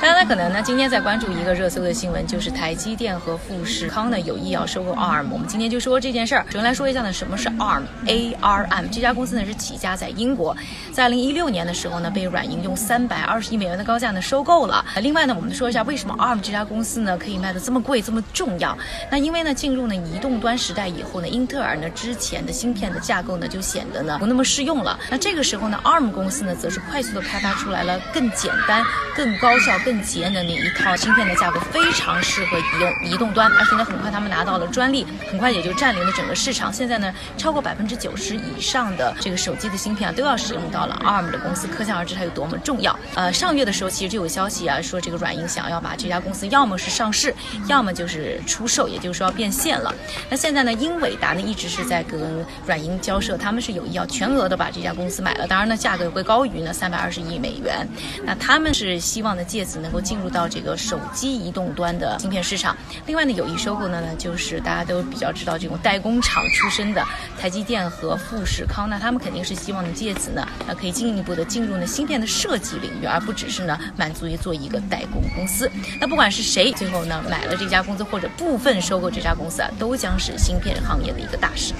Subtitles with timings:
[0.00, 5.28] 大家可能呢今天在关注一个热搜的新闻，就是台积电和富士康呢有意要收购 ARM。
[5.30, 6.44] 我们今天就说这件事儿。
[6.48, 10.56] 首先来说一下呢，什么是 ARM？A R M 这家公司呢是起家在英国，
[10.90, 14.82] 在二零一六年的时候呢被软银用三百二十亿美元的高价呢收购了。
[15.02, 18.76] 另外呢，我们说一下为什么 ARM 这家公司呢可以卖的这么贵、这么重要？
[19.10, 24.98] 那因为呢进入呢移动端时代以后呢，英特尔呢之前的芯片的架构呢就显得呢不那么适用了。
[25.10, 28.82] 那这个时候呢，ARM 公司呢则是快速的开发出来了更简单、
[29.14, 33.50] 更高效、更更节能的一套芯片的价格，非常适合移动移动端。
[33.50, 36.72] 而且呢，很快他们拿到了专利，很快也就占领了整个市场。
[36.72, 42.96] 现在呢，超过百分之九十以上的这个手机的芯片啊，都要使用到了 ARM 的公司，可想而知它有多么重要。
[43.16, 47.34] 呃，上月的时候其实就有消息啊，说这个软银想要把这家公司要么是上市，
[47.66, 49.92] 要么就是出售，也就是说要变现了。
[50.28, 57.84] 那现在呢，英伟达呢一直是在跟软银交涉，他们是有意要全额的把这家公司买了，当然呢，价格会高于呢三百二十亿美元。
[58.24, 62.76] 那他们是希望呢借此能够进入到这个手机移动端的芯片市场。
[63.06, 67.04] 另外呢，有意收购的呢，就是大家都比较知道这种代工厂出身的
[67.38, 75.70] 台积电和富士康，那他们肯定是希望呢借此呢，呃，可以进一步的进入呢芯片的设计领域，而不只是呢满足于做一个代工公司。
[76.00, 81.72] 那不管是谁最后呢买了这家公司或者部分收购这家公司啊，都将是芯片行业的一个大事。